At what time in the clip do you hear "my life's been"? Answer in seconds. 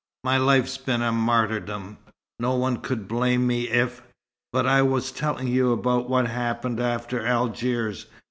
0.23-1.03